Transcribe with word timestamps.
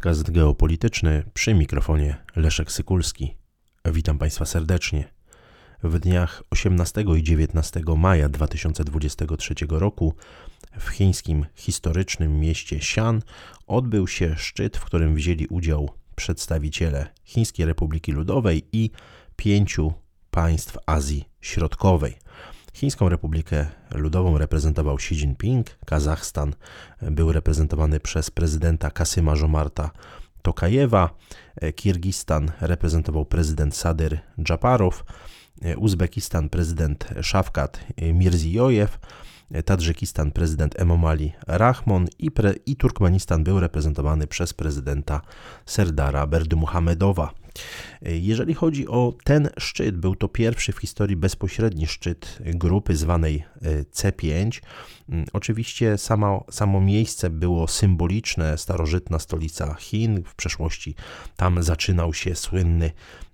podcast 0.00 0.30
geopolityczny 0.30 1.24
przy 1.34 1.54
mikrofonie 1.54 2.16
Leszek 2.36 2.72
Sykulski. 2.72 3.34
Witam 3.84 4.18
Państwa 4.18 4.44
serdecznie. 4.44 5.08
W 5.82 5.98
dniach 5.98 6.42
18 6.50 7.04
i 7.18 7.22
19 7.22 7.80
maja 7.96 8.28
2023 8.28 9.54
roku 9.68 10.14
w 10.78 10.88
chińskim 10.88 11.46
historycznym 11.54 12.40
mieście 12.40 12.76
Xi'an 12.76 13.20
odbył 13.66 14.08
się 14.08 14.34
szczyt, 14.36 14.76
w 14.76 14.84
którym 14.84 15.14
wzięli 15.14 15.46
udział 15.46 15.90
przedstawiciele 16.16 17.06
Chińskiej 17.24 17.66
Republiki 17.66 18.12
Ludowej 18.12 18.66
i 18.72 18.90
pięciu 19.36 19.92
państw 20.30 20.78
Azji 20.86 21.24
Środkowej. 21.40 22.16
Chińską 22.72 23.08
Republikę 23.08 23.66
Ludową 23.94 24.38
reprezentował 24.38 24.96
Xi 24.96 25.14
Jinping, 25.14 25.66
Kazachstan 25.86 26.54
był 27.02 27.32
reprezentowany 27.32 28.00
przez 28.00 28.30
prezydenta 28.30 28.90
Kasyma 28.90 29.36
Żomarta 29.36 29.90
Tokajewa, 30.42 31.18
Kirgistan 31.74 32.52
reprezentował 32.60 33.24
prezydent 33.24 33.76
Sadyr 33.76 34.18
Dżaparow, 34.42 35.04
Uzbekistan 35.76 36.48
prezydent 36.48 37.08
Szafkat 37.22 37.80
Mirziyoyew, 38.12 38.98
Tadżykistan 39.64 40.30
prezydent 40.30 40.80
Emomali 40.80 41.32
Rahmon 41.46 42.06
i, 42.18 42.30
pre, 42.30 42.54
i 42.66 42.76
Turkmenistan 42.76 43.44
był 43.44 43.60
reprezentowany 43.60 44.26
przez 44.26 44.54
prezydenta 44.54 45.20
Serdara 45.66 46.26
Berdymuhamedowa. 46.26 47.30
Jeżeli 48.02 48.54
chodzi 48.54 48.88
o 48.88 49.14
ten 49.24 49.48
szczyt, 49.58 49.96
był 49.96 50.16
to 50.16 50.28
pierwszy 50.28 50.72
w 50.72 50.78
historii 50.78 51.16
bezpośredni 51.16 51.86
szczyt 51.86 52.38
grupy 52.40 52.96
zwanej 52.96 53.44
e, 53.62 53.82
C5. 53.82 54.60
Mm, 55.08 55.24
oczywiście 55.32 55.98
samo, 55.98 56.44
samo 56.50 56.80
miejsce 56.80 57.30
było 57.30 57.68
symboliczne, 57.68 58.58
starożytna 58.58 59.18
stolica 59.18 59.74
Chin. 59.74 60.22
W 60.24 60.34
przeszłości 60.34 60.94
tam 61.36 61.62
zaczynał 61.62 62.14
się 62.14 62.34
słynny 62.34 62.90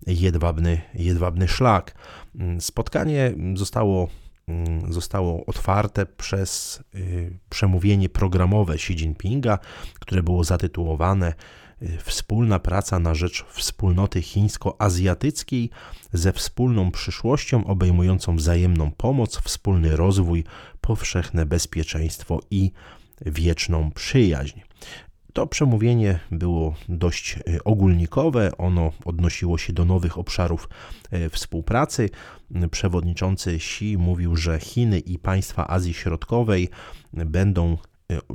jedwabny, 0.07 0.81
jedwabny 0.95 1.49
szlak. 1.49 1.95
Mm, 2.35 2.61
spotkanie 2.61 3.35
zostało 3.55 4.09
zostało 4.89 5.47
otwarte 5.47 6.07
przez 6.07 6.83
y, 6.95 7.39
przemówienie 7.51 8.09
programowe 8.09 8.75
Xi 8.75 8.93
Jinpinga, 8.93 9.59
które 10.01 10.23
było 10.23 10.45
zatytułowane 10.45 11.35
wspólna 12.05 12.59
praca 12.59 12.99
na 12.99 13.15
rzecz 13.15 13.45
wspólnoty 13.49 14.23
chińsko-azjatyckiej 14.23 15.71
ze 16.13 16.33
wspólną 16.33 16.91
przyszłością 16.91 17.65
obejmującą 17.65 18.37
wzajemną 18.37 18.91
pomoc, 18.91 19.37
wspólny 19.39 19.97
rozwój, 19.97 20.45
powszechne 20.81 21.47
bezpieczeństwo 21.47 22.41
i 22.51 22.73
wieczną 23.27 23.91
przyjaźń. 23.91 24.61
To 25.37 25.47
przemówienie 25.47 26.19
było 26.31 26.75
dość 26.89 27.39
e, 27.39 27.65
ogólnikowe, 27.65 28.51
ono 28.59 28.93
odnosiło 29.05 29.59
się 29.59 29.73
do 29.73 29.85
nowych 29.85 30.19
obszarów 30.19 30.69
e, 31.11 31.31
współpracy. 31.31 32.11
Przewodniczący 32.71 33.51
Xi 33.51 33.99
mówił, 33.99 34.37
że 34.37 34.61
Chiny 34.61 34.99
i 34.99 35.19
państwa 35.19 35.67
Azji 35.69 35.95
Środkowej 35.95 36.69
będą 37.13 37.77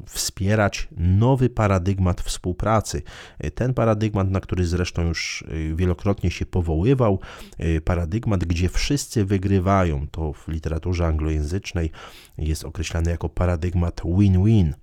wspierać 0.06 0.88
nowy 0.98 1.50
paradygmat 1.50 2.22
współpracy. 2.22 3.02
Ten 3.56 3.74
paradygmat, 3.74 4.30
na 4.30 4.40
który 4.40 4.66
zresztą 4.66 5.02
już 5.08 5.44
e, 5.48 5.76
wielokrotnie 5.76 6.32
się 6.32 6.46
powoływał, 6.46 7.20
paradygmat, 7.86 8.46
gdzie 8.46 8.70
wszyscy 8.70 9.26
wygrywają, 9.26 10.08
to 10.08 10.34
w 10.34 10.48
literaturze 10.48 11.08
anglojęzycznej 11.08 11.92
jest 12.38 12.66
określany 12.66 13.12
jako 13.12 13.30
paradygmat 13.30 14.02
win-win. 14.06 14.74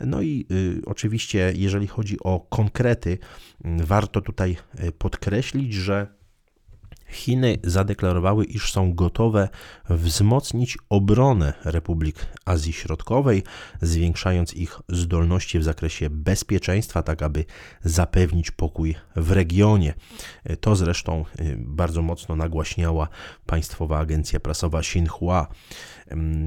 No 0.00 0.22
i 0.22 0.46
y, 0.50 0.82
oczywiście, 0.86 1.52
jeżeli 1.56 1.86
chodzi 1.86 2.16
o 2.20 2.40
konkrety, 2.40 3.18
warto 3.64 4.20
tutaj 4.20 4.56
podkreślić, 4.98 5.74
że 5.74 6.06
Chiny 7.08 7.58
zadeklarowały, 7.64 8.44
iż 8.44 8.72
są 8.72 8.94
gotowe 8.94 9.48
wzmocnić 9.90 10.78
obronę 10.88 11.52
Republik 11.64 12.16
Azji 12.44 12.72
Środkowej, 12.72 13.42
zwiększając 13.82 14.54
ich 14.54 14.80
zdolności 14.88 15.58
w 15.58 15.64
zakresie 15.64 16.10
bezpieczeństwa, 16.10 17.02
tak 17.02 17.22
aby 17.22 17.44
zapewnić 17.84 18.50
pokój 18.50 18.94
w 19.16 19.30
regionie. 19.30 19.94
To 20.60 20.76
zresztą 20.76 21.24
y, 21.40 21.56
bardzo 21.58 22.02
mocno 22.02 22.36
nagłaśniała 22.36 23.08
państwowa 23.46 23.98
agencja 23.98 24.40
prasowa 24.40 24.78
Xinhua. 24.78 25.48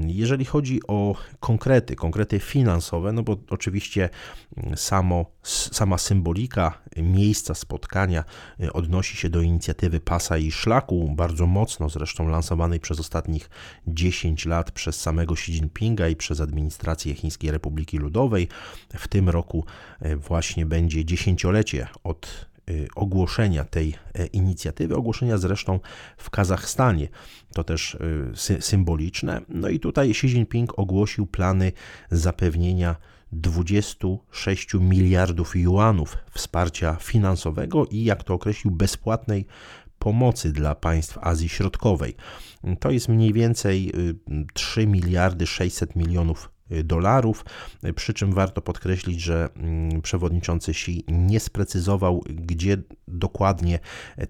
Jeżeli 0.06 0.44
chodzi 0.44 0.80
o 0.88 1.16
konkrety, 1.40 1.96
konkrety 1.96 2.38
finansowe, 2.38 3.12
no 3.12 3.22
bo 3.22 3.36
oczywiście 3.50 4.08
mm, 4.56 4.76
samo, 4.76 5.26
sama 5.42 5.98
symbolika 5.98 6.78
miejsca 6.96 7.54
spotkania 7.54 8.24
y, 8.60 8.72
odnosi 8.72 9.16
się 9.16 9.28
do 9.28 9.40
inicjatywy 9.40 10.00
Pasa 10.00 10.38
i 10.38 10.50
Szlaku, 10.50 11.12
bardzo 11.16 11.46
mocno 11.46 11.88
zresztą 11.88 12.28
lansowanej 12.28 12.80
przez 12.80 13.00
ostatnich 13.00 13.50
10 13.86 14.46
lat 14.46 14.70
przez 14.70 15.00
samego 15.00 15.34
Xi 15.34 15.52
Jinpinga 15.52 16.08
i 16.08 16.16
przez 16.16 16.40
administrację 16.40 17.14
Chińskiej 17.14 17.50
Republiki 17.50 17.98
Ludowej. 17.98 18.48
W 18.94 19.08
tym 19.08 19.28
roku 19.28 19.64
y, 20.02 20.16
właśnie 20.16 20.66
będzie 20.66 21.04
dziesięciolecie 21.04 21.88
od 22.04 22.48
ogłoszenia 22.94 23.64
tej 23.64 23.94
e, 24.14 24.26
inicjatywy, 24.26 24.96
ogłoszenia 24.96 25.38
zresztą 25.38 25.80
w 26.16 26.30
Kazachstanie. 26.30 27.08
To 27.54 27.64
też 27.64 27.94
y, 28.50 28.60
symboliczne. 28.60 29.40
No 29.48 29.68
i 29.68 29.80
tutaj 29.80 30.10
Xi 30.10 30.26
Jinping 30.26 30.78
ogłosił 30.78 31.26
plany 31.26 31.72
zapewnienia 32.10 32.96
26 33.32 34.74
miliardów 34.74 35.56
juanów 35.56 36.16
wsparcia 36.30 36.96
finansowego 37.00 37.86
i, 37.86 38.04
jak 38.04 38.24
to 38.24 38.34
określił, 38.34 38.74
bezpłatnej 38.74 39.46
pomocy 39.98 40.52
dla 40.52 40.74
państw 40.74 41.18
Azji 41.20 41.48
Środkowej. 41.48 42.14
To 42.80 42.90
jest 42.90 43.08
mniej 43.08 43.32
więcej 43.32 43.92
3 44.54 44.80
y, 44.80 44.86
miliardy 44.86 45.46
600 45.46 45.96
milionów 45.96 46.50
dolarów, 46.84 47.44
przy 47.94 48.14
czym 48.14 48.32
warto 48.32 48.62
podkreślić, 48.62 49.20
że 49.20 49.48
mm, 49.56 50.02
przewodniczący 50.02 50.70
Xi 50.70 51.04
nie 51.08 51.40
sprecyzował, 51.40 52.24
gdzie 52.28 52.76
dokładnie 53.08 53.78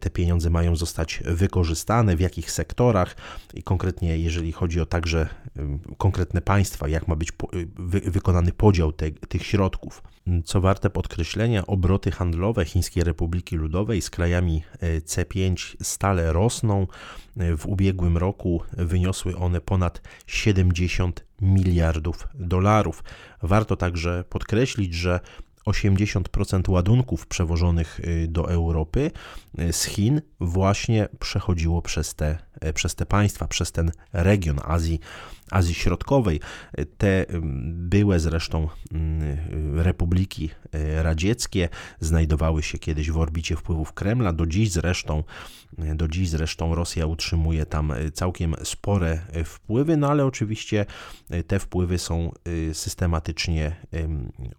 te 0.01 0.11
pieniądze 0.11 0.51
mają 0.51 0.77
zostać 0.77 1.23
wykorzystane, 1.25 2.17
w 2.17 2.21
jakich 2.21 2.51
sektorach 2.51 3.17
i 3.55 3.63
konkretnie 3.63 4.19
jeżeli 4.19 4.53
chodzi 4.53 4.81
o 4.81 4.87
także 4.87 5.29
konkretne 5.99 6.41
państwa, 6.41 6.89
jak 6.89 7.09
ma 7.09 7.17
być 7.17 7.33
wykonany 8.05 8.53
podział 8.53 8.93
te, 8.93 9.11
tych 9.11 9.47
środków. 9.47 10.03
Co 10.45 10.61
warte 10.61 10.91
podkreślenia, 10.91 11.67
obroty 11.67 12.11
handlowe 12.11 12.65
Chińskiej 12.65 13.05
Republiki 13.05 13.57
Ludowej 13.57 14.03
z 14.03 14.11
krajami 14.11 14.63
e, 14.81 15.01
C5 15.01 15.77
stale 15.83 16.33
rosną. 16.33 16.87
W 17.57 17.67
ubiegłym 17.67 18.17
roku 18.17 18.63
wyniosły 18.73 19.37
one 19.37 19.61
ponad 19.61 20.03
70 20.27 21.28
miliardów 21.41 22.29
dolarów. 22.35 23.05
Warto 23.43 23.77
także 23.77 24.25
podkreślić, 24.29 24.95
że 24.95 25.21
80% 25.67 26.71
ładunków 26.71 27.27
przewożonych 27.27 28.01
y, 28.01 28.29
do 28.29 28.51
Europy 28.51 29.11
y, 29.61 29.73
z 29.73 29.85
Chin 29.85 30.21
właśnie 30.41 31.09
przechodziło 31.19 31.83
przez 31.83 32.15
te, 32.15 32.39
przez 32.75 32.95
te 32.95 33.07
państwa, 33.07 33.49
przez 33.49 33.73
ten 33.73 33.93
region 34.13 34.61
Azji 34.65 35.01
Azji 35.51 35.75
Środkowej. 35.75 36.41
Te 36.99 37.27
były 37.73 38.21
zresztą 38.21 38.69
republiki 39.75 40.51
e, 40.73 41.03
radzieckie 41.03 41.69
znajdowały 42.01 42.63
się 42.63 42.79
kiedyś 42.79 43.11
w 43.11 43.19
orbicie 43.19 43.57
wpływów 43.57 43.93
Kremla. 43.93 44.33
Do 44.33 44.47
dziś 44.47 44.71
zresztą, 44.71 45.25
do 45.79 46.09
dziś 46.09 46.29
zresztą 46.29 46.75
Rosja 46.75 47.07
utrzymuje 47.07 47.67
tam 47.67 47.93
e, 47.93 48.11
całkiem 48.11 48.55
spore 48.65 49.21
e, 49.33 49.45
wpływy, 49.45 49.97
no 49.97 50.11
ale 50.11 50.27
oczywiście 50.27 50.87
te 51.47 51.59
wpływy 51.59 51.99
są 51.99 52.33
systematycznie 52.73 53.77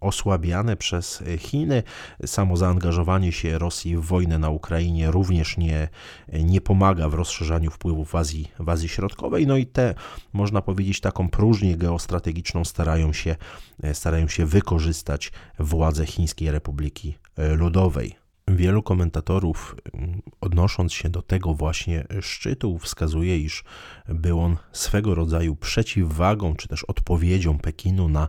osłabiane 0.00 0.76
przez 0.76 1.22
Chiny. 1.38 1.82
Samo 2.26 2.56
zaangażowanie 2.56 3.32
się 3.32 3.58
Rosji 3.58 3.96
w 3.96 4.00
wojnę 4.00 4.38
na 4.38 4.48
Ukrainie 4.50 5.10
również 5.10 5.56
nie, 5.56 5.88
nie 6.32 6.60
pomaga 6.60 7.08
w 7.08 7.14
rozszerzaniu 7.14 7.70
wpływów 7.70 7.89
w 8.04 8.14
Azji, 8.14 8.52
w 8.58 8.68
Azji 8.68 8.88
Środkowej. 8.88 9.46
No 9.46 9.56
i 9.56 9.66
te, 9.66 9.94
można 10.32 10.62
powiedzieć, 10.62 11.00
taką 11.00 11.28
próżnię 11.28 11.76
geostrategiczną 11.76 12.64
starają 12.64 13.12
się, 13.12 13.36
e, 13.82 13.94
starają 13.94 14.28
się 14.28 14.46
wykorzystać 14.46 15.32
władze 15.58 16.06
Chińskiej 16.06 16.50
Republiki 16.50 17.18
e, 17.36 17.54
Ludowej. 17.54 18.14
Wielu 18.48 18.82
komentatorów, 18.82 19.76
mm, 19.94 20.22
odnosząc 20.40 20.92
się 20.92 21.08
do 21.08 21.22
tego 21.22 21.54
właśnie 21.54 22.06
szczytu, 22.20 22.78
wskazuje, 22.78 23.38
iż 23.38 23.64
był 24.08 24.40
on 24.40 24.56
swego 24.72 25.14
rodzaju 25.14 25.56
przeciwwagą 25.56 26.56
czy 26.56 26.68
też 26.68 26.84
odpowiedzią 26.84 27.58
Pekinu 27.58 28.08
na 28.08 28.28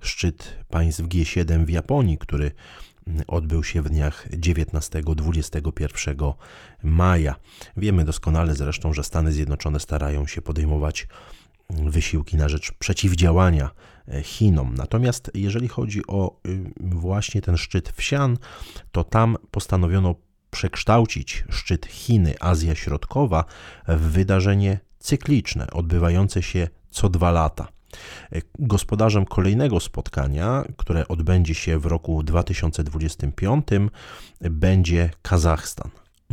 szczyt 0.00 0.58
państw 0.68 1.02
G7 1.02 1.64
w 1.64 1.70
Japonii, 1.70 2.18
który 2.18 2.52
odbył 3.26 3.64
się 3.64 3.82
w 3.82 3.88
dniach 3.88 4.28
19-21 4.30 6.32
maja. 6.82 7.34
Wiemy 7.76 8.04
doskonale 8.04 8.54
zresztą, 8.54 8.92
że 8.92 9.04
Stany 9.04 9.32
Zjednoczone 9.32 9.80
starają 9.80 10.26
się 10.26 10.42
podejmować 10.42 11.08
wysiłki 11.70 12.36
na 12.36 12.48
rzecz 12.48 12.72
przeciwdziałania 12.72 13.70
Chinom. 14.22 14.74
Natomiast 14.74 15.30
jeżeli 15.34 15.68
chodzi 15.68 16.06
o 16.06 16.40
właśnie 16.80 17.42
ten 17.42 17.56
szczyt 17.56 17.88
wsian, 17.88 18.38
to 18.92 19.04
tam 19.04 19.36
postanowiono 19.50 20.14
przekształcić 20.50 21.44
szczyt 21.50 21.86
Chiny-Azja 21.86 22.74
Środkowa 22.74 23.44
w 23.88 24.00
wydarzenie 24.00 24.80
cykliczne, 24.98 25.70
odbywające 25.70 26.42
się 26.42 26.68
co 26.90 27.08
dwa 27.08 27.30
lata. 27.30 27.68
Gospodarzem 28.58 29.24
kolejnego 29.24 29.80
spotkania, 29.80 30.64
które 30.76 31.08
odbędzie 31.08 31.54
się 31.54 31.78
w 31.78 31.86
roku 31.86 32.22
2025, 32.22 33.66
będzie 34.40 35.10
Kazachstan. 35.22 35.90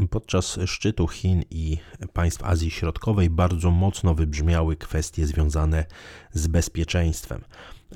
Podczas 0.10 0.60
szczytu 0.66 1.08
Chin 1.08 1.44
i 1.50 1.78
państw 2.14 2.44
Azji 2.44 2.72
Środkowej 2.72 3.30
bardzo 3.30 3.72
mocno 3.72 4.16
wybrzmiały 4.16 4.76
kwestie 4.76 5.26
związane 5.26 5.86
z 6.34 6.48
bezpieczeństwem. 6.48 7.44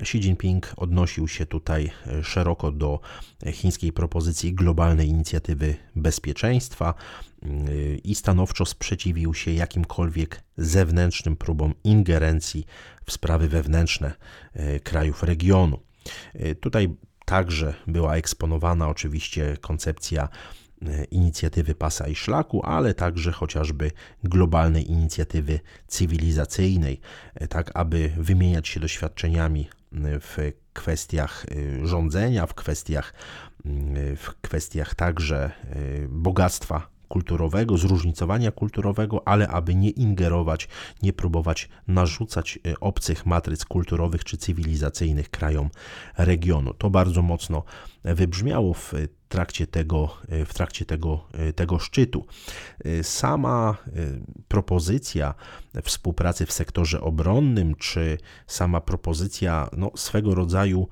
Xi 0.00 0.18
Jinping 0.18 0.72
odnosił 0.76 1.28
się 1.28 1.46
tutaj 1.46 1.90
szeroko 2.22 2.72
do 2.72 3.00
chińskiej 3.52 3.92
propozycji 3.92 4.54
globalnej 4.54 5.08
inicjatywy 5.08 5.76
bezpieczeństwa 5.96 6.94
yy, 7.42 8.00
i 8.04 8.14
stanowczo 8.14 8.66
sprzeciwił 8.66 9.34
się 9.34 9.50
jakimkolwiek 9.50 10.42
zewnętrznym 10.56 11.36
próbom 11.36 11.74
ingerencji 11.84 12.66
w 13.06 13.12
sprawy 13.12 13.48
wewnętrzne 13.48 14.12
krajów 14.82 15.22
regionu. 15.22 15.80
Tutaj 16.60 16.96
także 17.24 17.74
była 17.86 18.16
eksponowana 18.16 18.88
oczywiście 18.88 19.56
koncepcja 19.60 20.28
E, 20.88 21.04
inicjatywy 21.04 21.74
pasa 21.74 22.08
i 22.08 22.14
szlaku, 22.14 22.62
ale 22.64 22.94
także 22.94 23.32
chociażby 23.32 23.90
globalnej 24.24 24.90
inicjatywy 24.90 25.60
cywilizacyjnej, 25.86 27.00
e, 27.34 27.48
tak 27.48 27.70
aby 27.74 28.12
wymieniać 28.16 28.68
się 28.68 28.80
doświadczeniami 28.80 29.68
w 30.20 30.52
kwestiach 30.72 31.46
rządzenia, 31.82 32.46
w 32.46 32.54
kwestiach, 32.54 33.14
w 34.16 34.28
kwestiach 34.40 34.94
także 34.94 35.50
bogactwa 36.08 36.92
kulturowego, 37.08 37.78
zróżnicowania 37.78 38.50
kulturowego, 38.50 39.28
ale 39.28 39.48
aby 39.48 39.74
nie 39.74 39.90
ingerować, 39.90 40.68
nie 41.02 41.12
próbować 41.12 41.68
narzucać 41.88 42.58
obcych 42.80 43.26
matryc 43.26 43.64
kulturowych 43.64 44.24
czy 44.24 44.36
cywilizacyjnych 44.36 45.30
krajom 45.30 45.70
regionu. 46.18 46.74
To 46.74 46.90
bardzo 46.90 47.22
mocno 47.22 47.62
wybrzmiało 48.04 48.74
w 48.74 48.92
trakcie 49.28 49.66
tego, 49.66 50.16
e, 50.28 50.44
w 50.44 50.54
trakcie 50.54 50.84
tego, 50.84 51.24
e, 51.32 51.52
tego 51.52 51.78
szczytu. 51.78 52.26
Sama 53.02 53.76
propozycja 54.48 55.34
współpracy 55.82 56.46
w 56.46 56.52
sektorze 56.52 57.00
obronnym, 57.00 57.74
czy 57.74 58.18
sama 58.46 58.80
propozycja 58.80 59.68
no, 59.76 59.90
swego 59.94 60.34
rodzaju 60.34 60.88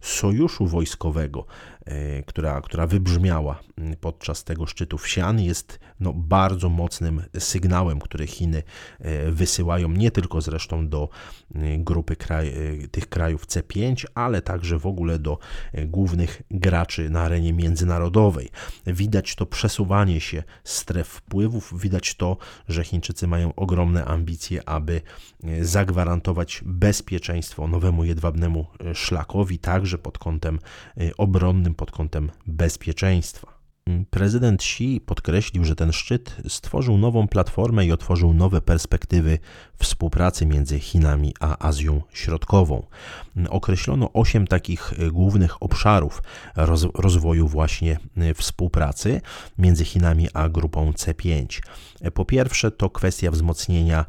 sojuszu 0.00 0.66
wojskowego 0.66 1.46
E, 1.90 2.22
która, 2.22 2.60
która 2.60 2.86
wybrzmiała 2.86 3.60
podczas 4.00 4.44
tego 4.44 4.66
szczytu 4.66 4.98
wsian, 4.98 5.40
jest 5.40 5.78
no, 6.00 6.12
bardzo 6.12 6.68
mocnym 6.68 7.22
sygnałem, 7.38 8.00
który 8.00 8.26
Chiny 8.26 8.62
e, 8.98 9.30
wysyłają 9.30 9.88
nie 9.88 10.10
tylko 10.10 10.40
zresztą 10.40 10.88
do 10.88 11.08
e, 11.54 11.78
grupy 11.78 12.16
kraj, 12.16 12.52
tych 12.90 13.08
krajów 13.08 13.46
C5, 13.46 14.04
ale 14.14 14.42
także 14.42 14.78
w 14.78 14.86
ogóle 14.86 15.18
do 15.18 15.38
głównych 15.86 16.29
graczy 16.50 17.10
na 17.10 17.20
arenie 17.20 17.52
międzynarodowej. 17.52 18.50
Widać 18.86 19.34
to 19.34 19.46
przesuwanie 19.46 20.20
się 20.20 20.42
stref 20.64 21.08
wpływów, 21.08 21.80
widać 21.80 22.14
to, 22.14 22.36
że 22.68 22.84
Chińczycy 22.84 23.26
mają 23.26 23.54
ogromne 23.54 24.04
ambicje, 24.04 24.68
aby 24.68 25.00
zagwarantować 25.60 26.60
bezpieczeństwo 26.66 27.68
nowemu 27.68 28.04
jedwabnemu 28.04 28.66
szlakowi, 28.94 29.58
także 29.58 29.98
pod 29.98 30.18
kątem 30.18 30.58
obronnym 31.18 31.74
pod 31.74 31.90
kątem 31.90 32.30
bezpieczeństwa. 32.46 33.49
Prezydent 34.10 34.60
Xi 34.62 35.00
podkreślił, 35.06 35.64
że 35.64 35.76
ten 35.76 35.92
szczyt 35.92 36.36
stworzył 36.48 36.98
nową 36.98 37.28
platformę 37.28 37.86
i 37.86 37.92
otworzył 37.92 38.34
nowe 38.34 38.60
perspektywy 38.60 39.38
współpracy 39.78 40.46
między 40.46 40.78
Chinami 40.78 41.34
a 41.40 41.66
Azją 41.68 42.02
Środkową. 42.12 42.86
Określono 43.48 44.12
osiem 44.12 44.46
takich 44.46 44.92
głównych 45.12 45.62
obszarów 45.62 46.22
roz 46.56 46.86
rozwoju 46.94 47.48
właśnie 47.48 47.98
współpracy 48.34 49.20
między 49.58 49.84
Chinami 49.84 50.28
a 50.34 50.48
grupą 50.48 50.90
C5. 50.90 51.60
Po 52.14 52.24
pierwsze, 52.24 52.70
to 52.70 52.90
kwestia 52.90 53.30
wzmocnienia 53.30 54.04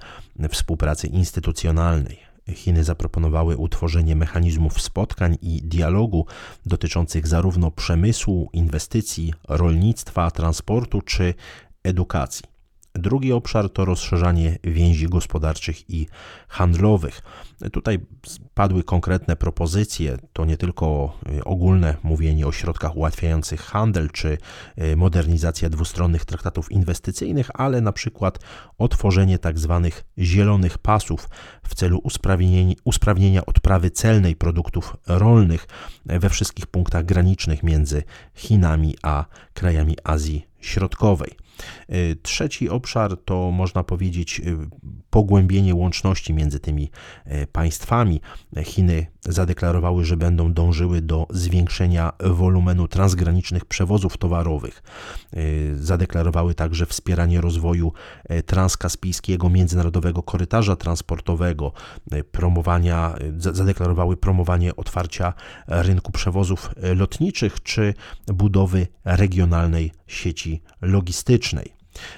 współpracy 0.49 1.07
instytucjonalnej 1.07 2.30
Chiny 2.55 2.83
zaproponowały 2.83 3.57
utworzenie 3.57 4.15
mechanizmów 4.15 4.81
spotkań 4.81 5.37
i 5.41 5.61
dialogu 5.61 6.25
dotyczących 6.65 7.27
zarówno 7.27 7.71
przemysłu, 7.71 8.49
inwestycji, 8.53 9.33
rolnictwa, 9.47 10.31
transportu 10.31 11.01
czy 11.01 11.33
edukacji. 11.83 12.50
Drugi 12.93 13.31
obszar 13.31 13.69
to 13.69 13.85
rozszerzanie 13.85 14.57
więzi 14.63 15.07
gospodarczych 15.07 15.89
i 15.89 16.07
handlowych. 16.47 17.21
Tutaj 17.71 17.99
padły 18.53 18.83
konkretne 18.83 19.35
propozycje, 19.35 20.17
to 20.33 20.45
nie 20.45 20.57
tylko 20.57 21.17
y, 21.37 21.43
ogólne 21.43 21.95
mówienie 22.03 22.47
o 22.47 22.51
środkach 22.51 22.95
ułatwiających 22.95 23.61
handel 23.61 24.09
czy 24.09 24.37
y, 24.81 24.95
modernizacja 24.95 25.69
dwustronnych 25.69 26.25
traktatów 26.25 26.71
inwestycyjnych, 26.71 27.49
ale 27.53 27.81
na 27.81 27.91
przykład 27.91 28.39
otworzenie 28.77 29.39
tzw. 29.39 29.81
Tak 29.83 30.03
zielonych 30.17 30.77
pasów 30.77 31.29
w 31.67 31.75
celu 31.75 31.99
usprawnienia, 32.03 32.75
usprawnienia 32.83 33.45
odprawy 33.45 33.91
celnej 33.91 34.35
produktów 34.35 34.97
rolnych 35.07 35.67
we 36.05 36.29
wszystkich 36.29 36.67
punktach 36.67 37.05
granicznych 37.05 37.63
między 37.63 38.03
Chinami 38.35 38.95
a 39.01 39.25
krajami 39.53 39.95
Azji 40.03 40.47
Środkowej. 40.61 41.31
Y, 41.89 42.17
trzeci 42.21 42.69
obszar 42.69 43.17
to 43.25 43.51
można 43.51 43.83
powiedzieć 43.83 44.39
y, 44.39 44.57
pogłębienie 45.09 45.75
łączności 45.75 46.33
między 46.33 46.59
tymi 46.59 46.89
y, 47.27 47.47
państwami. 47.47 48.21
Chiny 48.63 49.05
zadeklarowały, 49.21 50.05
że 50.05 50.17
będą 50.17 50.53
dążyły 50.53 51.01
do 51.01 51.27
zwiększenia 51.29 52.11
wolumenu 52.19 52.87
transgranicznych 52.87 53.65
przewozów 53.65 54.17
towarowych. 54.17 54.83
Zadeklarowały 55.75 56.53
także 56.53 56.85
wspieranie 56.85 57.41
rozwoju 57.41 57.93
transkaspijskiego 58.45 59.49
międzynarodowego 59.49 60.23
korytarza 60.23 60.75
transportowego, 60.75 61.73
promowania, 62.31 63.15
zadeklarowały 63.37 64.17
promowanie 64.17 64.75
otwarcia 64.75 65.33
rynku 65.67 66.11
przewozów 66.11 66.69
lotniczych 66.95 67.63
czy 67.63 67.93
budowy 68.27 68.87
regionalnej 69.05 69.91
sieci 70.13 70.61
logistycznej. 70.81 71.73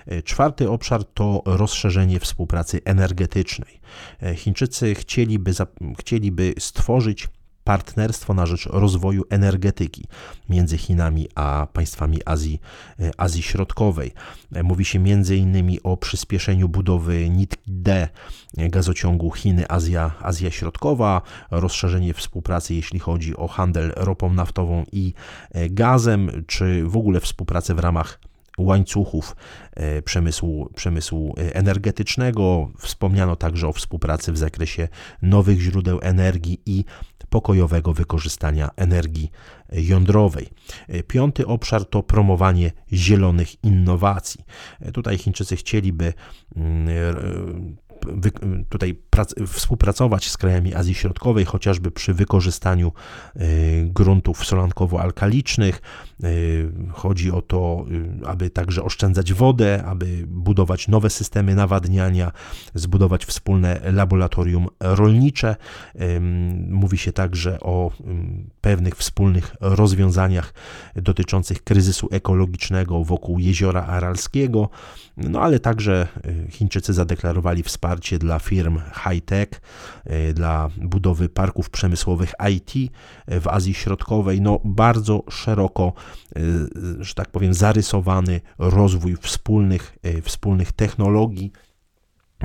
E, 0.08 0.22
czwarty 0.22 0.70
obszar 0.70 1.04
to 1.04 1.42
rozszerzenie 1.46 2.20
współpracy 2.20 2.82
energetycznej. 2.86 3.80
E, 4.24 4.36
Chińczycy 4.36 4.96
chcieliby, 4.96 5.52
chcieliby 6.00 6.54
stworzyć 6.60 7.28
partnerstwo 7.64 8.34
na 8.34 8.46
rzecz 8.46 8.66
rozwoju 8.66 9.24
energetyki 9.30 10.06
między 10.50 10.78
Chinami 10.78 11.28
a 11.36 11.68
państwami 11.74 12.20
Azji, 12.26 12.62
e, 13.00 13.12
Azji 13.18 13.44
Środkowej. 13.44 14.14
Mówi 14.64 14.86
się 14.86 15.00
m.in. 15.00 15.78
o 15.84 15.98
przyspieszeniu 15.98 16.70
budowy 16.70 17.30
nitki 17.30 17.72
D 17.72 18.10
gazociągu 18.58 19.30
Chiny-Azja 19.30 20.12
Azja 20.22 20.52
Środkowa, 20.52 21.22
rozszerzenie 21.52 22.14
współpracy 22.14 22.74
jeśli 22.76 23.00
chodzi 23.00 23.38
o 23.38 23.48
handel 23.48 23.94
ropą 23.96 24.34
naftową 24.34 24.86
i 24.92 25.14
gazem, 25.70 26.44
czy 26.48 26.84
w 26.86 26.98
ogóle 26.98 27.20
współpracę 27.20 27.76
w 27.76 27.80
ramach 27.80 28.20
łańcuchów 28.58 29.36
e, 29.74 30.02
przemysłu, 30.02 30.70
przemysłu 30.76 31.36
e, 31.38 31.56
energetycznego. 31.56 32.72
Wspomniano 32.78 33.36
także 33.36 33.68
o 33.68 33.74
współpracy 33.74 34.32
w 34.32 34.38
zakresie 34.38 34.88
nowych 35.22 35.60
źródeł 35.60 36.00
energii 36.02 36.62
i 36.66 36.86
pokojowego 37.30 37.94
wykorzystania 37.94 38.70
energii 38.76 39.32
jądrowej. 39.72 40.50
E, 40.88 41.04
piąty 41.04 41.48
obszar 41.48 41.86
to 41.86 42.04
promowanie 42.04 42.72
zielonych 42.94 43.64
innowacji. 43.64 44.46
Tutaj 44.94 45.18
Chińczycy 45.18 45.56
chcieliby 45.56 46.14
mm, 46.56 46.88
tutaj 48.70 49.00
współpracować 49.48 50.30
z 50.30 50.38
krajami 50.38 50.76
Azji 50.76 50.94
Środkowej, 50.94 51.46
chociażby 51.46 51.92
przy 51.92 52.14
wykorzystaniu 52.14 52.92
e, 53.36 53.40
gruntów 53.84 54.44
solankowo-alkalicznych. 54.44 55.82
E, 56.24 56.28
chodzi 56.92 57.32
o 57.32 57.42
to, 57.42 57.86
e, 58.24 58.28
aby 58.28 58.50
także 58.50 58.84
oszczędzać 58.84 59.34
wodę, 59.34 59.84
aby 59.86 60.24
budować 60.28 60.88
nowe 60.88 61.10
systemy 61.10 61.56
nawadniania, 61.56 62.32
zbudować 62.74 63.26
wspólne 63.26 63.80
laboratorium 63.92 64.68
rolnicze. 64.80 65.56
Mówi 66.70 66.98
się 66.98 67.12
także 67.12 67.60
o 67.60 67.92
pewnych 68.62 68.96
wspólnych 68.96 69.56
rozwiązaniach 69.60 70.54
dotyczących 70.96 71.64
kryzysu 71.64 72.08
ekologicznego 72.12 73.04
wokół 73.04 73.40
jeziora 73.40 73.86
Aralskiego, 73.86 74.70
no 75.18 75.42
ale 75.42 75.60
także 75.60 76.08
Chińczycy 76.50 76.94
zadeklarowali 76.94 77.64
wsparcie 77.64 77.93
wsparcie 77.94 78.20
dla 78.20 78.40
firm 78.40 78.80
high-tech, 79.04 79.62
dla 80.34 80.70
budowy 80.78 81.30
parków 81.30 81.70
przemysłowych 81.70 82.34
IT 82.52 82.92
w 83.28 83.48
Azji 83.48 83.74
Środkowej. 83.74 84.42
No, 84.42 84.60
bardzo 84.64 85.24
szeroko, 85.30 85.94
że 87.00 87.14
tak 87.14 87.30
powiem, 87.30 87.54
zarysowany 87.54 88.42
rozwój 88.58 89.16
wspólnych, 89.22 89.98
wspólnych 90.24 90.72
technologii 90.72 91.52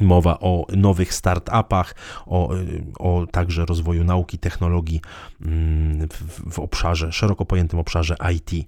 Mowa 0.00 0.38
o 0.40 0.66
nowych 0.76 1.14
startupach, 1.14 1.94
o, 2.26 2.50
o 2.98 3.26
także 3.30 3.66
rozwoju 3.66 4.04
nauki, 4.04 4.38
technologii 4.38 5.00
mm, 5.42 6.08
w, 6.08 6.52
w, 6.54 6.58
obszarze, 6.58 7.12
szeroko 7.12 7.44
pojętym 7.44 7.78
obszarze 7.78 8.16
IT. 8.34 8.66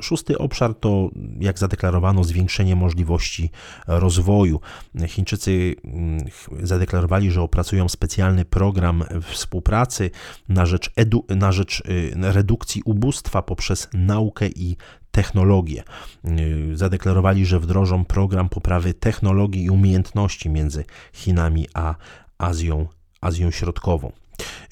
Szósty 0.00 0.38
obszar 0.38 0.74
to, 0.74 1.10
jak 1.40 1.58
zadeklarowano, 1.58 2.24
zwiększenie 2.24 2.76
możliwości 2.76 3.50
rozwoju. 3.86 4.60
Chińczycy 5.06 5.74
mm, 5.84 6.24
zadeklarowali, 6.62 7.30
że 7.30 7.42
opracują 7.42 7.88
specjalny 7.88 8.44
program 8.44 9.04
współpracy 9.22 10.10
na 10.48 10.66
rzecz, 10.66 10.90
edu, 10.96 11.24
na 11.28 11.52
rzecz 11.52 11.80
y, 11.80 12.12
redukcji 12.32 12.82
ubóstwa 12.84 13.42
poprzez 13.42 13.88
naukę 13.92 14.48
i 14.48 14.76
technologie. 15.14 15.82
Y, 16.24 16.76
zadeklarowali, 16.76 17.46
że 17.46 17.60
wdrożą 17.60 18.04
program 18.04 18.48
poprawy 18.48 18.94
technologii 18.94 19.64
i 19.64 19.70
umiejętności 19.70 20.50
między 20.50 20.84
Chinami 21.12 21.66
a 21.74 21.94
Azją, 22.38 22.86
Azją 23.20 23.50
Środkową. 23.50 24.12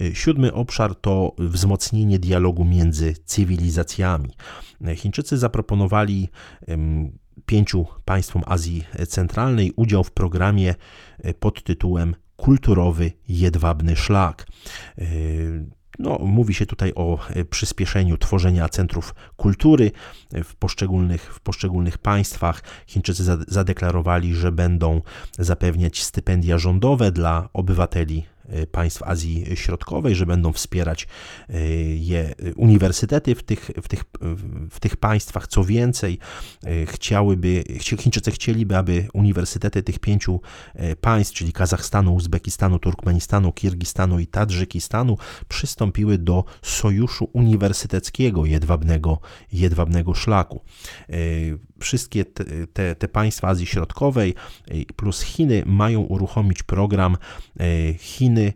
Y, 0.00 0.14
siódmy 0.14 0.52
obszar 0.52 0.94
to 0.94 1.34
wzmocnienie 1.38 2.18
dialogu 2.18 2.64
między 2.64 3.14
cywilizacjami. 3.24 4.30
Chińczycy 4.96 5.38
zaproponowali 5.38 6.28
pięciu 7.46 7.86
państwom 8.04 8.42
Azji 8.46 8.84
Centralnej 9.08 9.72
udział 9.76 10.04
w 10.04 10.10
programie 10.10 10.74
y, 11.24 11.34
pod 11.34 11.62
tytułem 11.62 12.14
Kulturowy 12.36 13.12
Jedwabny 13.28 13.96
Szlak. 13.96 14.46
No, 15.98 16.18
mówi 16.18 16.54
się 16.54 16.66
tutaj 16.66 16.92
o 16.94 17.18
e, 17.28 17.44
przyspieszeniu 17.44 18.18
tworzenia 18.18 18.68
centrów 18.68 19.14
kultury 19.36 19.90
w 20.44 20.54
poszczególnych, 20.54 21.34
w 21.34 21.40
poszczególnych 21.40 21.98
państwach. 21.98 22.62
Chińczycy 22.86 23.24
zadeklarowali, 23.48 24.34
że 24.34 24.52
będą 24.52 25.00
zapewniać 25.38 26.02
stypendia 26.02 26.58
rządowe 26.58 27.12
dla 27.12 27.48
obywateli 27.52 28.31
państw 28.70 29.02
Azji 29.02 29.46
Środkowej, 29.54 30.14
że 30.14 30.26
będą 30.26 30.52
wspierać 30.52 31.06
y, 31.50 31.54
je 32.00 32.34
uniwersytety 32.56 33.34
w 33.34 33.42
tych, 33.42 33.70
w 33.82 33.88
tych, 33.88 34.04
w 34.70 34.80
tych 34.80 34.96
państwach. 34.96 35.46
Co 35.46 35.64
więcej, 35.64 36.18
y, 36.66 36.86
chciałyby, 36.86 37.64
Chińczycy 37.80 38.30
chcieliby, 38.30 38.76
aby 38.76 39.08
uniwersytety 39.14 39.82
tych 39.82 39.98
pięciu 39.98 40.40
państw, 41.00 41.34
czyli 41.34 41.52
Kazachstanu, 41.52 42.14
Uzbekistanu, 42.14 42.78
Turkmenistanu, 42.78 43.52
Kirgistanu 43.52 44.18
i 44.18 44.26
Tadżykistanu, 44.26 45.18
przystąpiły 45.48 46.18
do 46.18 46.44
sojuszu 46.62 47.30
uniwersyteckiego 47.32 48.46
jedwabnego, 48.46 49.18
jedwabnego 49.52 50.14
szlaku 50.14 50.60
wszystkie 51.82 52.24
te, 52.24 52.66
te, 52.66 52.94
te, 52.94 53.08
państwa 53.08 53.48
Azji 53.48 53.66
Środkowej 53.66 54.34
plus 54.96 55.20
Chiny 55.20 55.62
mają 55.66 56.00
uruchomić 56.00 56.62
program 56.62 57.16
Chiny, 57.98 58.52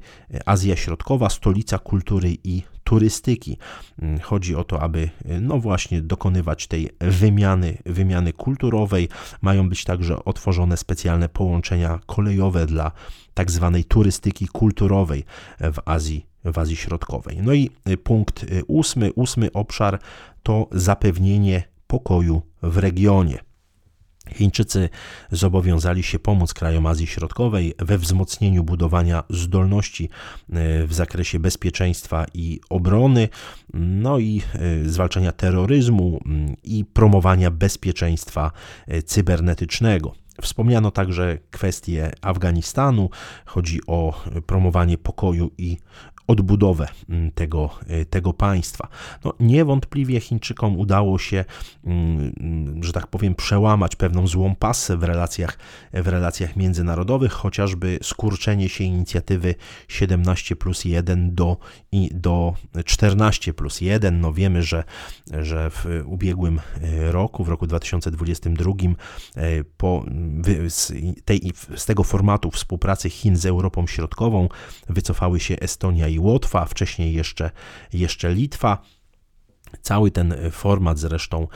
Azja 0.46 0.76
Środkowa, 0.76 1.30
stolica 1.30 1.78
kultury 1.78 2.36
i 2.44 2.62
turystyki. 2.86 3.58
Mm, 4.02 4.20
chodzi 4.20 4.56
o 4.56 4.64
to, 4.64 4.82
aby 4.82 5.10
no 5.40 5.58
właśnie 5.58 6.02
dokonywać 6.02 6.66
tej 6.66 6.90
wymiany, 7.00 7.78
wymiany 7.86 8.32
kulturowej. 8.32 9.08
Mają 9.42 9.68
być 9.68 9.84
także 9.84 10.24
otworzone 10.24 10.76
specjalne 10.76 11.28
połączenia 11.28 12.00
kolejowe 12.06 12.66
dla 12.66 12.92
tak 13.34 13.50
zwanej 13.50 13.84
turystyki 13.84 14.48
kulturowej 14.48 15.24
w 15.60 15.78
Azji, 15.84 16.26
w 16.44 16.58
Azji 16.58 16.76
Środkowej. 16.76 17.38
No 17.42 17.52
i 17.52 17.70
punkt 18.04 18.46
ósmy, 18.66 19.12
ósmy 19.12 19.52
obszar 19.52 19.98
to 20.42 20.68
zapewnienie 20.72 21.75
pokoju 21.86 22.42
w 22.62 22.76
regionie. 22.76 23.38
Chińczycy 24.34 24.88
zobowiązali 25.32 26.02
się 26.02 26.18
pomóc 26.18 26.54
krajom 26.54 26.86
Azji 26.86 27.06
Środkowej 27.06 27.74
we 27.78 27.98
wzmocnieniu 27.98 28.64
budowania 28.64 29.24
zdolności 29.30 30.04
e, 30.04 30.86
w 30.86 30.94
zakresie 30.94 31.38
bezpieczeństwa 31.38 32.26
i 32.34 32.60
obrony, 32.70 33.28
no 33.74 34.18
i 34.18 34.42
e, 34.54 34.88
zwalczania 34.88 35.32
terroryzmu 35.32 36.20
mm, 36.26 36.56
i 36.64 36.84
promowania 36.84 37.50
bezpieczeństwa 37.50 38.52
e, 38.86 39.02
cybernetycznego. 39.02 40.12
Wspomniano 40.42 40.90
także 40.90 41.38
kwestię 41.50 42.12
Afganistanu, 42.22 43.10
chodzi 43.44 43.80
o 43.86 44.24
promowanie 44.46 44.98
pokoju 44.98 45.50
i 45.58 45.78
odbudowę 46.26 46.88
mm, 47.08 47.30
tego, 47.30 47.70
y, 47.90 48.06
tego 48.06 48.32
państwa. 48.32 48.88
No, 49.24 49.32
niewątpliwie 49.40 50.20
Chińczykom 50.20 50.78
udało 50.78 51.18
się, 51.18 51.44
mm, 51.84 52.32
tak 53.00 53.06
powiem, 53.06 53.34
przełamać 53.34 53.96
pewną 53.96 54.26
złą 54.26 54.54
pasę 54.54 54.96
w 54.96 55.02
relacjach, 55.02 55.58
w 55.92 56.08
relacjach 56.08 56.56
międzynarodowych, 56.56 57.32
chociażby 57.32 57.98
skurczenie 58.02 58.68
się 58.68 58.84
inicjatywy 58.84 59.54
17 59.88 60.56
plus 60.56 60.84
1 60.84 61.34
do, 61.34 61.56
do 62.10 62.54
14 62.84 63.54
plus 63.54 63.80
1. 63.80 64.20
No 64.20 64.32
wiemy, 64.32 64.62
że, 64.62 64.84
że 65.42 65.70
w 65.70 66.02
ubiegłym 66.04 66.60
y, 66.82 67.12
roku, 67.12 67.44
w 67.44 67.48
roku 67.48 67.66
2022, 67.66 68.72
y, 69.36 69.64
po, 69.76 70.04
z, 70.68 70.92
tej, 71.24 71.52
z 71.76 71.86
tego 71.86 72.04
formatu 72.04 72.50
współpracy 72.50 73.10
Chin 73.10 73.36
z 73.36 73.46
Europą 73.46 73.86
Środkową 73.86 74.48
wycofały 74.88 75.40
się 75.40 75.56
Estonia 75.60 76.08
i 76.08 76.16
i 76.16 76.18
Łotwa, 76.18 76.64
wcześniej 76.64 77.14
jeszcze, 77.14 77.50
jeszcze 77.92 78.34
Litwa. 78.34 78.82
Cały 79.82 80.10
ten 80.10 80.34
format 80.50 80.98
zresztą 80.98 81.48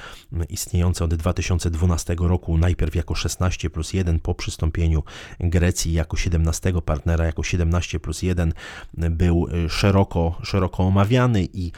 istniejący 0.48 1.04
od 1.04 1.14
2012 1.14 2.16
roku, 2.18 2.58
najpierw 2.58 2.94
jako 2.94 3.14
16 3.14 3.70
plus 3.70 3.92
1 3.92 4.20
po 4.20 4.34
przystąpieniu 4.34 5.02
Grecji 5.40 5.92
jako 5.92 6.16
17 6.16 6.72
partnera, 6.84 7.24
jako 7.24 7.42
17 7.42 8.00
plus 8.00 8.22
1 8.22 8.52
był 8.94 9.46
szeroko, 9.68 10.38
szeroko 10.42 10.82
omawiany 10.82 11.48
i 11.52 11.72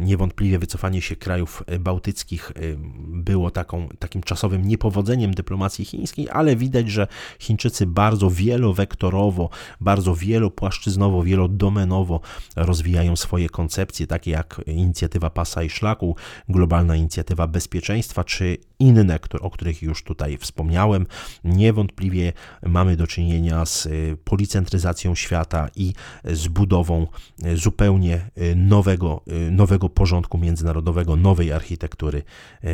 niewątpliwie 0.00 0.58
wycofanie 0.58 1.02
się 1.02 1.16
krajów 1.16 1.62
bałtyckich 1.80 2.50
y, 2.50 2.76
było 2.98 3.50
taką, 3.50 3.88
takim 3.98 4.22
czasowym 4.22 4.64
niepowodzeniem 4.68 5.34
dyplomacji 5.34 5.84
chińskiej, 5.84 6.28
ale 6.30 6.56
widać, 6.56 6.90
że 6.90 7.06
Chińczycy 7.38 7.86
bardzo 7.86 8.30
wielowektorowo, 8.30 9.50
bardzo 9.80 10.14
wielopłaszczyznowo, 10.14 11.22
wielodomenowo 11.22 12.20
rozwijają 12.56 13.16
swoje 13.16 13.48
koncepcje, 13.48 14.06
takie 14.06 14.30
jak 14.30 14.60
inicjatywa 14.66 15.30
PASA 15.50 15.62
i 15.62 15.70
Szlaku, 15.70 16.16
Globalna 16.48 16.96
Inicjatywa 16.96 17.46
Bezpieczeństwa, 17.46 18.24
czy 18.24 18.56
inne, 18.78 19.18
o 19.40 19.50
których 19.50 19.82
już 19.82 20.02
tutaj 20.02 20.38
wspomniałem. 20.38 21.06
Niewątpliwie 21.44 22.32
mamy 22.62 22.96
do 22.96 23.06
czynienia 23.06 23.66
z 23.66 23.86
y, 23.86 24.16
policentryzacją 24.24 25.14
świata 25.14 25.68
i 25.76 25.92
z 26.24 26.48
budową 26.48 27.06
y, 27.46 27.56
zupełnie 27.56 28.30
y, 28.38 28.56
nowego, 28.56 29.24
nowego 29.50 29.88
porządku 29.88 30.38
międzynarodowego, 30.38 31.16
nowej 31.16 31.52
architektury 31.52 32.22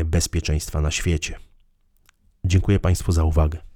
bezpieczeństwa 0.04 0.80
na 0.80 0.90
świecie. 0.90 1.38
Dziękuję 2.44 2.78
Państwu 2.78 3.12
za 3.12 3.24
uwagę. 3.24 3.75